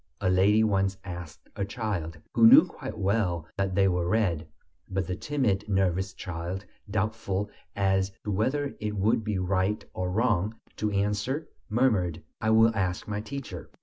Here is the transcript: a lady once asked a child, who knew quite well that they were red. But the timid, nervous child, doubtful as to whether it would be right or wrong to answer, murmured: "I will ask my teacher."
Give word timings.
a 0.19 0.31
lady 0.31 0.63
once 0.63 0.97
asked 1.03 1.47
a 1.55 1.63
child, 1.63 2.17
who 2.33 2.47
knew 2.47 2.65
quite 2.65 2.97
well 2.97 3.47
that 3.55 3.75
they 3.75 3.87
were 3.87 4.07
red. 4.09 4.47
But 4.89 5.05
the 5.05 5.15
timid, 5.15 5.69
nervous 5.69 6.13
child, 6.13 6.65
doubtful 6.89 7.51
as 7.75 8.11
to 8.23 8.31
whether 8.31 8.75
it 8.79 8.95
would 8.97 9.23
be 9.23 9.37
right 9.37 9.85
or 9.93 10.09
wrong 10.09 10.55
to 10.77 10.89
answer, 10.89 11.49
murmured: 11.69 12.23
"I 12.41 12.49
will 12.49 12.75
ask 12.75 13.07
my 13.07 13.21
teacher." 13.21 13.69